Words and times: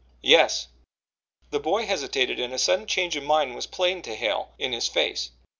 "Yes." 0.23 0.67
The 1.51 1.59
boy 1.59 1.85
hesitated, 1.85 2.39
and 2.39 2.51
a 2.55 2.57
sudden 2.57 2.87
change 2.87 3.15
of 3.15 3.23
mind 3.23 3.53
was 3.53 3.67
plain 3.67 4.01
to 4.01 4.15
Hale 4.15 4.49
in 4.57 4.73
his 4.73 4.87
face. 4.87 5.29